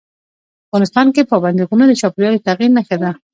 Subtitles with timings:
[0.67, 3.11] افغانستان کې پابندي غرونه د چاپېریال د تغیر نښه ده.